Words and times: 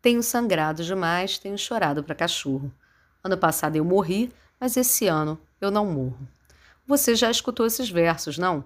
Tenho 0.00 0.22
sangrado 0.22 0.84
demais, 0.84 1.38
tenho 1.38 1.58
chorado 1.58 2.02
para 2.04 2.14
cachorro. 2.14 2.72
Ano 3.22 3.36
passado 3.36 3.76
eu 3.76 3.84
morri, 3.84 4.32
mas 4.60 4.76
esse 4.76 5.06
ano 5.06 5.38
eu 5.60 5.70
não 5.70 5.86
morro. 5.86 6.18
Você 6.86 7.16
já 7.16 7.30
escutou 7.30 7.66
esses 7.66 7.90
versos, 7.90 8.38
não? 8.38 8.62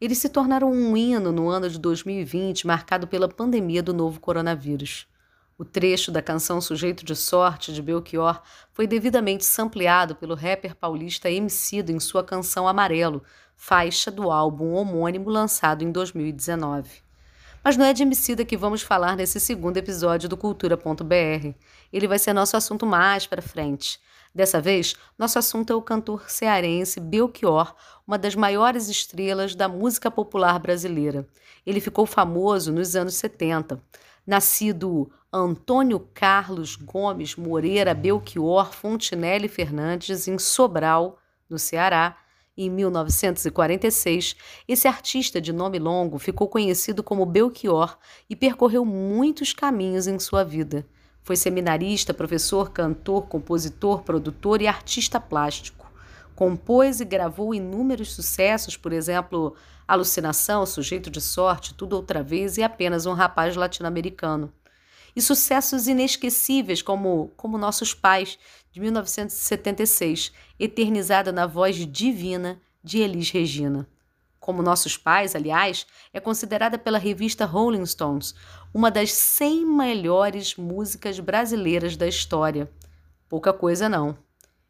Eles 0.00 0.18
se 0.18 0.28
tornaram 0.28 0.72
um 0.72 0.96
hino 0.96 1.30
no 1.30 1.48
ano 1.48 1.68
de 1.68 1.78
2020, 1.78 2.66
marcado 2.66 3.06
pela 3.06 3.28
pandemia 3.28 3.82
do 3.82 3.92
novo 3.92 4.18
coronavírus. 4.18 5.06
O 5.56 5.64
trecho 5.64 6.10
da 6.10 6.22
canção 6.22 6.58
Sujeito 6.58 7.04
de 7.04 7.14
Sorte, 7.14 7.70
de 7.70 7.82
Belchior, 7.82 8.42
foi 8.72 8.86
devidamente 8.86 9.44
sampleado 9.44 10.16
pelo 10.16 10.34
rapper 10.34 10.74
paulista 10.74 11.30
Emicida 11.30 11.92
em 11.92 12.00
sua 12.00 12.24
canção 12.24 12.66
Amarelo, 12.66 13.22
faixa 13.54 14.10
do 14.10 14.30
álbum 14.30 14.72
homônimo 14.72 15.28
lançado 15.28 15.84
em 15.84 15.92
2019. 15.92 17.02
Mas 17.62 17.76
não 17.76 17.84
é 17.84 17.92
de 17.92 18.02
Emicida 18.02 18.44
que 18.44 18.56
vamos 18.56 18.80
falar 18.80 19.16
nesse 19.16 19.38
segundo 19.38 19.76
episódio 19.76 20.28
do 20.28 20.36
Cultura.br. 20.36 21.54
Ele 21.92 22.08
vai 22.08 22.18
ser 22.18 22.32
nosso 22.32 22.56
assunto 22.56 22.86
mais 22.86 23.26
para 23.26 23.42
frente. 23.42 24.00
Dessa 24.34 24.60
vez, 24.60 24.94
nosso 25.18 25.38
assunto 25.38 25.70
é 25.70 25.76
o 25.76 25.82
cantor 25.82 26.30
cearense 26.30 26.98
Belchior, 27.00 27.74
uma 28.06 28.16
das 28.16 28.34
maiores 28.34 28.88
estrelas 28.88 29.54
da 29.54 29.68
música 29.68 30.10
popular 30.10 30.58
brasileira. 30.58 31.28
Ele 31.66 31.80
ficou 31.80 32.06
famoso 32.06 32.72
nos 32.72 32.96
anos 32.96 33.14
70. 33.14 33.78
Nascido 34.26 35.10
Antônio 35.30 36.00
Carlos 36.14 36.76
Gomes 36.76 37.36
Moreira 37.36 37.92
Belchior 37.92 38.72
Fontinelli 38.72 39.48
Fernandes, 39.48 40.26
em 40.26 40.38
Sobral, 40.38 41.18
no 41.48 41.58
Ceará, 41.58 42.16
em 42.64 42.70
1946, 42.70 44.36
esse 44.68 44.86
artista 44.86 45.40
de 45.40 45.52
nome 45.52 45.78
longo 45.78 46.18
ficou 46.18 46.48
conhecido 46.48 47.02
como 47.02 47.26
Belchior 47.26 47.96
e 48.28 48.36
percorreu 48.36 48.84
muitos 48.84 49.52
caminhos 49.52 50.06
em 50.06 50.18
sua 50.18 50.44
vida. 50.44 50.86
Foi 51.22 51.36
seminarista, 51.36 52.12
professor, 52.12 52.70
cantor, 52.70 53.26
compositor, 53.28 54.02
produtor 54.02 54.60
e 54.62 54.66
artista 54.66 55.20
plástico. 55.20 55.90
Compôs 56.34 57.00
e 57.00 57.04
gravou 57.04 57.54
inúmeros 57.54 58.12
sucessos, 58.12 58.76
por 58.76 58.92
exemplo, 58.92 59.54
Alucinação, 59.86 60.64
Sujeito 60.64 61.10
de 61.10 61.20
Sorte, 61.20 61.74
Tudo 61.74 61.96
Outra 61.96 62.22
Vez 62.22 62.56
e 62.56 62.62
Apenas 62.62 63.06
um 63.06 63.12
Rapaz 63.12 63.56
Latino-Americano 63.56 64.52
e 65.14 65.20
sucessos 65.20 65.86
inesquecíveis 65.88 66.82
como 66.82 67.32
Como 67.36 67.58
Nossos 67.58 67.94
Pais, 67.94 68.38
de 68.70 68.80
1976, 68.80 70.32
eternizada 70.58 71.32
na 71.32 71.46
voz 71.46 71.76
divina 71.76 72.60
de 72.82 72.98
Elis 72.98 73.30
Regina. 73.30 73.88
Como 74.38 74.62
Nossos 74.62 74.96
Pais, 74.96 75.36
aliás, 75.36 75.86
é 76.12 76.20
considerada 76.20 76.78
pela 76.78 76.98
revista 76.98 77.44
Rolling 77.44 77.84
Stones 77.84 78.34
uma 78.72 78.90
das 78.90 79.12
100 79.12 79.66
melhores 79.66 80.56
músicas 80.56 81.20
brasileiras 81.20 81.96
da 81.96 82.06
história. 82.06 82.70
Pouca 83.28 83.52
coisa 83.52 83.88
não. 83.88 84.16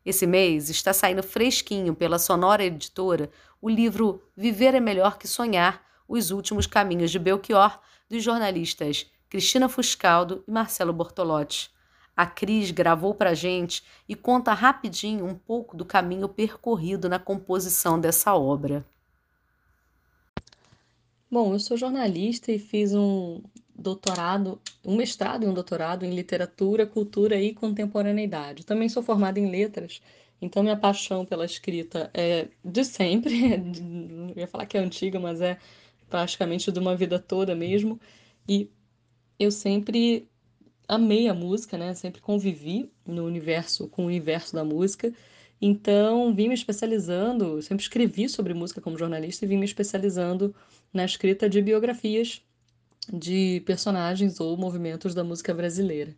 Esse 0.05 0.27
mês 0.27 0.71
está 0.71 0.93
saindo 0.93 1.23
fresquinho 1.23 1.95
pela 1.95 2.19
Sonora 2.19 2.65
Editora 2.65 3.31
o 3.63 3.69
livro 3.69 4.23
Viver 4.35 4.75
é 4.75 4.81
Melhor 4.81 5.19
que 5.19 5.29
Sonhar: 5.29 5.83
Os 6.09 6.31
Últimos 6.31 6.67
Caminhos 6.67 7.11
de 7.11 7.19
Belchior, 7.19 7.79
dos 8.09 8.23
jornalistas 8.23 9.07
Cristina 9.29 9.69
Fuscaldo 9.69 10.43
e 10.49 10.51
Marcelo 10.51 10.95
Bortolotti. 10.95 11.71
A 12.21 12.27
Cris 12.27 12.71
gravou 12.71 13.15
para 13.15 13.33
gente 13.33 13.83
e 14.07 14.15
conta 14.15 14.53
rapidinho 14.53 15.25
um 15.25 15.35
pouco 15.35 15.75
do 15.75 15.87
caminho 15.87 16.29
percorrido 16.29 17.09
na 17.09 17.19
composição 17.19 17.99
dessa 17.99 18.35
obra. 18.35 18.85
Bom, 21.31 21.55
eu 21.55 21.59
sou 21.59 21.79
jornalista 21.79 22.53
e 22.53 22.59
fiz 22.59 22.93
um 22.95 23.41
doutorado, 23.75 24.61
um 24.85 24.97
mestrado 24.97 25.45
e 25.45 25.47
um 25.47 25.55
doutorado 25.55 26.05
em 26.05 26.15
literatura, 26.15 26.87
cultura 26.87 27.41
e 27.41 27.55
contemporaneidade. 27.55 28.67
Também 28.67 28.91
sou 28.91 29.03
formada 29.03 29.41
em 29.41 29.51
letras, 29.51 30.03
então 30.43 30.63
minha 30.63 30.77
paixão 30.77 31.25
pela 31.25 31.47
escrita 31.47 32.11
é 32.13 32.49
de 32.63 32.85
sempre, 32.85 33.57
não 33.57 34.35
ia 34.37 34.47
falar 34.47 34.67
que 34.67 34.77
é 34.77 34.81
antiga, 34.81 35.19
mas 35.19 35.41
é 35.41 35.57
praticamente 36.11 36.71
de 36.71 36.79
uma 36.79 36.95
vida 36.95 37.19
toda 37.19 37.55
mesmo. 37.55 37.99
E 38.47 38.69
eu 39.39 39.51
sempre 39.51 40.29
amei 40.91 41.29
a 41.29 41.35
música, 41.35 41.79
né? 41.79 41.95
Sempre 41.95 42.21
convivi 42.21 42.91
no 43.07 43.25
universo 43.25 43.89
com 43.89 44.03
o 44.03 44.07
universo 44.07 44.55
da 44.55 44.65
música. 44.65 45.13
Então, 45.63 46.35
vim 46.35 46.49
me 46.49 46.55
especializando, 46.55 47.63
sempre 47.63 47.83
escrevi 47.83 48.29
sobre 48.29 48.53
música 48.55 48.81
como 48.81 48.99
jornalista 48.99 49.45
e 49.45 49.49
vim 49.49 49.57
me 49.57 49.65
especializando 49.65 50.55
na 50.93 51.05
escrita 51.05 51.49
de 51.49 51.63
biografias 51.63 52.43
de 53.13 53.63
personagens 53.65 54.41
ou 54.41 54.57
movimentos 54.57 55.15
da 55.15 55.23
música 55.23 55.55
brasileira. 55.55 56.15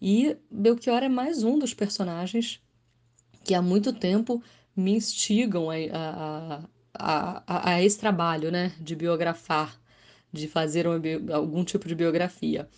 E 0.00 0.36
Belchior 0.50 1.02
é 1.02 1.08
mais 1.08 1.42
um 1.42 1.58
dos 1.58 1.74
personagens 1.74 2.60
que 3.44 3.54
há 3.54 3.62
muito 3.62 3.92
tempo 3.92 4.42
me 4.76 4.92
instigam 4.92 5.68
a, 5.70 5.74
a, 5.92 6.64
a, 6.94 7.42
a, 7.46 7.70
a 7.70 7.82
esse 7.82 7.98
trabalho 7.98 8.52
né, 8.52 8.72
de 8.78 8.94
biografar 8.94 9.80
de 10.32 10.48
fazer 10.48 10.86
algum 11.32 11.64
tipo 11.64 11.88
de 11.88 11.94
biografia. 11.94 12.68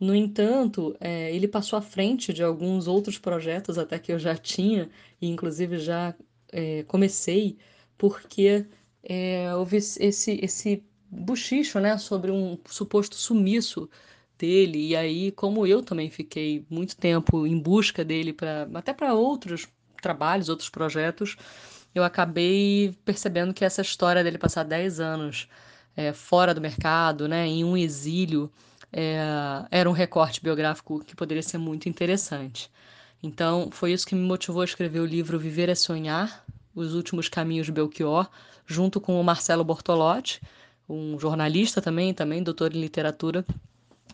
No 0.00 0.14
entanto, 0.14 0.96
é, 1.00 1.34
ele 1.34 1.48
passou 1.48 1.78
à 1.78 1.82
frente 1.82 2.32
de 2.32 2.42
alguns 2.42 2.86
outros 2.86 3.18
projetos 3.18 3.78
até 3.78 3.98
que 3.98 4.12
eu 4.12 4.18
já 4.18 4.36
tinha, 4.36 4.88
e 5.20 5.28
inclusive 5.28 5.78
já 5.78 6.14
é, 6.52 6.84
comecei, 6.84 7.58
porque 7.96 8.66
é, 9.02 9.54
houve 9.54 9.76
esse, 9.78 10.38
esse 10.42 10.84
buchicho 11.10 11.80
né, 11.80 11.98
sobre 11.98 12.30
um 12.30 12.58
suposto 12.66 13.16
sumiço 13.16 13.90
dele, 14.38 14.88
e 14.88 14.96
aí, 14.96 15.32
como 15.32 15.66
eu 15.66 15.82
também 15.82 16.10
fiquei 16.10 16.64
muito 16.70 16.96
tempo 16.96 17.46
em 17.46 17.58
busca 17.58 18.04
dele, 18.04 18.32
pra, 18.32 18.68
até 18.74 18.92
para 18.94 19.14
outros 19.14 19.66
trabalhos, 20.00 20.48
outros 20.48 20.68
projetos, 20.70 21.36
eu 21.94 22.04
acabei 22.04 22.96
percebendo 23.04 23.52
que 23.52 23.64
essa 23.64 23.82
história 23.82 24.22
dele 24.22 24.38
passar 24.38 24.62
10 24.62 25.00
anos 25.00 25.48
é, 25.98 26.12
fora 26.12 26.54
do 26.54 26.60
mercado, 26.60 27.26
né, 27.26 27.44
em 27.44 27.64
um 27.64 27.76
exílio, 27.76 28.48
é, 28.92 29.18
era 29.68 29.90
um 29.90 29.92
recorte 29.92 30.40
biográfico 30.40 31.00
que 31.04 31.16
poderia 31.16 31.42
ser 31.42 31.58
muito 31.58 31.88
interessante. 31.88 32.70
Então, 33.20 33.68
foi 33.72 33.92
isso 33.92 34.06
que 34.06 34.14
me 34.14 34.24
motivou 34.24 34.62
a 34.62 34.64
escrever 34.64 35.00
o 35.00 35.04
livro 35.04 35.40
Viver 35.40 35.68
é 35.68 35.74
Sonhar, 35.74 36.44
Os 36.72 36.94
Últimos 36.94 37.28
Caminhos 37.28 37.66
de 37.66 37.72
Belchior, 37.72 38.30
junto 38.64 39.00
com 39.00 39.20
o 39.20 39.24
Marcelo 39.24 39.64
Bortolotti, 39.64 40.40
um 40.88 41.18
jornalista 41.18 41.82
também, 41.82 42.14
também 42.14 42.44
doutor 42.44 42.72
em 42.72 42.80
literatura, 42.80 43.44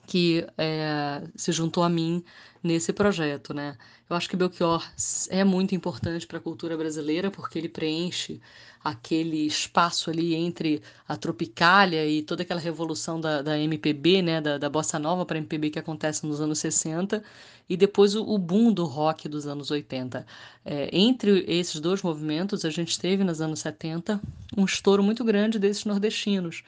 que 0.06 0.46
é, 0.58 1.22
se 1.34 1.52
juntou 1.52 1.82
a 1.82 1.88
mim 1.88 2.24
nesse 2.62 2.92
projeto, 2.92 3.52
né? 3.52 3.76
Eu 4.08 4.16
acho 4.16 4.28
que 4.28 4.36
Belchior 4.36 4.82
é 5.30 5.44
muito 5.44 5.74
importante 5.74 6.26
para 6.26 6.38
a 6.38 6.40
cultura 6.40 6.76
brasileira 6.76 7.30
porque 7.30 7.58
ele 7.58 7.68
preenche 7.68 8.40
aquele 8.82 9.46
espaço 9.46 10.10
ali 10.10 10.34
entre 10.34 10.82
a 11.08 11.16
Tropicália 11.16 12.06
e 12.06 12.22
toda 12.22 12.42
aquela 12.42 12.60
revolução 12.60 13.18
da, 13.18 13.40
da 13.40 13.58
MPB, 13.58 14.20
né, 14.20 14.40
da, 14.42 14.58
da 14.58 14.68
bossa 14.68 14.98
nova 14.98 15.24
para 15.24 15.38
MPB 15.38 15.70
que 15.70 15.78
acontece 15.78 16.26
nos 16.26 16.38
anos 16.38 16.58
60 16.58 17.22
e 17.66 17.78
depois 17.78 18.14
o, 18.14 18.22
o 18.22 18.36
boom 18.36 18.72
do 18.72 18.84
rock 18.84 19.26
dos 19.26 19.46
anos 19.46 19.70
80. 19.70 20.26
É, 20.66 20.90
entre 20.92 21.44
esses 21.48 21.80
dois 21.80 22.02
movimentos, 22.02 22.62
a 22.64 22.70
gente 22.70 22.98
teve 22.98 23.24
nos 23.24 23.40
anos 23.40 23.60
70 23.60 24.20
um 24.54 24.66
estouro 24.66 25.02
muito 25.02 25.24
grande 25.24 25.58
desses 25.58 25.86
nordestinos 25.86 26.62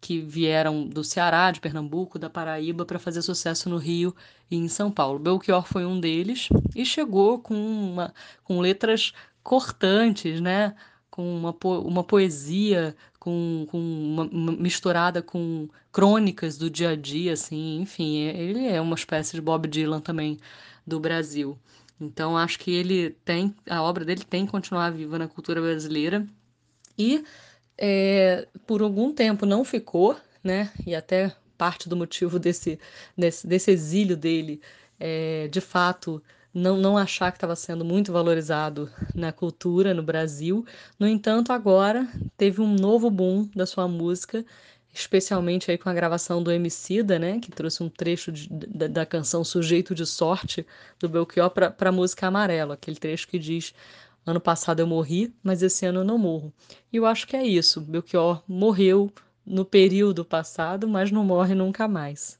que 0.00 0.20
vieram 0.20 0.86
do 0.86 1.02
Ceará, 1.02 1.50
de 1.50 1.60
Pernambuco, 1.60 2.18
da 2.18 2.30
Paraíba 2.30 2.84
para 2.84 2.98
fazer 2.98 3.22
sucesso 3.22 3.68
no 3.68 3.78
Rio 3.78 4.14
e 4.50 4.56
em 4.56 4.68
São 4.68 4.90
Paulo. 4.90 5.18
Belchior 5.18 5.66
foi 5.66 5.84
um 5.84 5.98
deles 5.98 6.48
e 6.74 6.84
chegou 6.84 7.38
com, 7.38 7.54
uma, 7.54 8.14
com 8.44 8.60
letras 8.60 9.12
cortantes, 9.42 10.40
né? 10.40 10.74
com 11.16 11.34
uma, 11.34 11.50
po 11.50 11.78
uma 11.80 12.04
poesia, 12.04 12.94
com, 13.18 13.66
com 13.70 13.78
uma, 13.78 14.24
uma, 14.24 14.52
misturada 14.52 15.22
com 15.22 15.66
crônicas 15.90 16.58
do 16.58 16.68
dia 16.68 16.90
a 16.90 16.94
dia, 16.94 17.32
assim, 17.32 17.80
enfim, 17.80 18.18
ele 18.18 18.66
é 18.66 18.78
uma 18.82 18.94
espécie 18.94 19.34
de 19.34 19.40
Bob 19.40 19.66
Dylan 19.66 20.00
também 20.00 20.38
do 20.86 21.00
Brasil. 21.00 21.58
Então 21.98 22.36
acho 22.36 22.58
que 22.58 22.70
ele 22.70 23.10
tem, 23.24 23.54
a 23.66 23.82
obra 23.82 24.04
dele 24.04 24.24
tem 24.24 24.44
que 24.44 24.52
continuar 24.52 24.90
viva 24.90 25.18
na 25.18 25.26
cultura 25.26 25.58
brasileira 25.58 26.26
e 26.98 27.24
é, 27.78 28.46
por 28.66 28.82
algum 28.82 29.12
tempo 29.12 29.44
não 29.46 29.64
ficou, 29.64 30.16
né? 30.42 30.72
E 30.86 30.94
até 30.94 31.34
parte 31.56 31.88
do 31.88 31.96
motivo 31.96 32.38
desse, 32.38 32.78
desse, 33.16 33.46
desse 33.46 33.70
exílio 33.70 34.16
dele, 34.16 34.60
é, 34.98 35.48
de 35.48 35.60
fato, 35.60 36.22
não, 36.52 36.76
não 36.76 36.96
achar 36.96 37.30
que 37.30 37.36
estava 37.36 37.56
sendo 37.56 37.84
muito 37.84 38.12
valorizado 38.12 38.90
na 39.14 39.32
cultura 39.32 39.92
no 39.92 40.02
Brasil. 40.02 40.64
No 40.98 41.06
entanto, 41.06 41.52
agora 41.52 42.08
teve 42.36 42.60
um 42.62 42.74
novo 42.74 43.10
boom 43.10 43.48
da 43.54 43.66
sua 43.66 43.86
música, 43.86 44.44
especialmente 44.92 45.70
aí 45.70 45.76
com 45.76 45.90
a 45.90 45.94
gravação 45.94 46.42
do 46.42 46.50
Emicida, 46.50 47.18
né? 47.18 47.38
Que 47.40 47.50
trouxe 47.50 47.82
um 47.82 47.90
trecho 47.90 48.32
de, 48.32 48.48
da, 48.48 48.86
da 48.86 49.06
canção 49.06 49.44
Sujeito 49.44 49.94
de 49.94 50.06
Sorte, 50.06 50.66
do 50.98 51.08
Belchior, 51.08 51.50
para 51.50 51.74
a 51.78 51.92
música 51.92 52.26
Amarelo, 52.26 52.72
aquele 52.72 52.96
trecho 52.96 53.28
que 53.28 53.38
diz 53.38 53.74
Ano 54.26 54.40
passado 54.40 54.80
eu 54.80 54.88
morri, 54.88 55.32
mas 55.40 55.62
esse 55.62 55.86
ano 55.86 56.00
eu 56.00 56.04
não 56.04 56.18
morro. 56.18 56.52
E 56.92 56.96
eu 56.96 57.06
acho 57.06 57.28
que 57.28 57.36
é 57.36 57.46
isso. 57.46 57.80
Belchior 57.80 58.42
morreu 58.48 59.08
no 59.46 59.64
período 59.64 60.24
passado, 60.24 60.88
mas 60.88 61.12
não 61.12 61.24
morre 61.24 61.54
nunca 61.54 61.86
mais. 61.86 62.36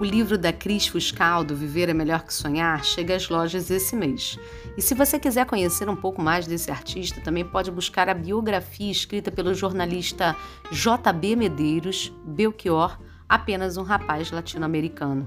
O 0.00 0.04
livro 0.04 0.38
da 0.38 0.52
Cris 0.52 0.86
Fuscaldo, 0.86 1.56
Viver 1.56 1.88
é 1.88 1.94
Melhor 1.94 2.22
que 2.22 2.32
Sonhar, 2.32 2.84
chega 2.84 3.16
às 3.16 3.28
lojas 3.28 3.70
esse 3.70 3.96
mês. 3.96 4.38
E 4.76 4.82
se 4.82 4.94
você 4.94 5.18
quiser 5.18 5.46
conhecer 5.46 5.88
um 5.88 5.96
pouco 5.96 6.22
mais 6.22 6.46
desse 6.46 6.70
artista, 6.70 7.20
também 7.20 7.44
pode 7.44 7.72
buscar 7.72 8.08
a 8.08 8.14
biografia 8.14 8.92
escrita 8.92 9.32
pelo 9.32 9.52
jornalista 9.52 10.36
JB 10.70 11.34
Medeiros, 11.34 12.12
Belchior, 12.24 12.98
apenas 13.34 13.76
um 13.76 13.82
rapaz 13.82 14.30
latino-americano. 14.30 15.26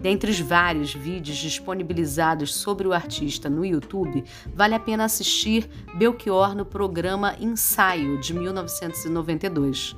Dentre 0.00 0.30
os 0.30 0.40
vários 0.40 0.92
vídeos 0.92 1.36
disponibilizados 1.36 2.54
sobre 2.54 2.86
o 2.86 2.92
artista 2.92 3.48
no 3.48 3.64
YouTube, 3.64 4.24
vale 4.54 4.74
a 4.74 4.80
pena 4.80 5.04
assistir 5.04 5.68
Belchior 5.94 6.54
no 6.54 6.64
programa 6.64 7.36
Ensaio, 7.38 8.20
de 8.20 8.34
1992. 8.34 9.96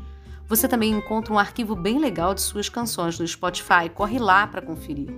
Você 0.48 0.68
também 0.68 0.92
encontra 0.92 1.32
um 1.32 1.38
arquivo 1.38 1.74
bem 1.74 1.98
legal 1.98 2.34
de 2.34 2.40
suas 2.40 2.68
canções 2.68 3.18
no 3.18 3.26
Spotify. 3.26 3.88
Corre 3.92 4.18
lá 4.18 4.46
para 4.46 4.62
conferir. 4.62 5.08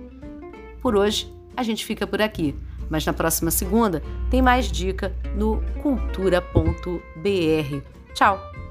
Por 0.81 0.95
hoje, 0.95 1.31
a 1.55 1.61
gente 1.61 1.85
fica 1.85 2.07
por 2.07 2.21
aqui, 2.21 2.55
mas 2.89 3.05
na 3.05 3.13
próxima 3.13 3.51
segunda 3.51 4.01
tem 4.31 4.41
mais 4.41 4.71
dica 4.71 5.15
no 5.35 5.61
cultura.br. 5.81 6.99
Tchau! 8.13 8.68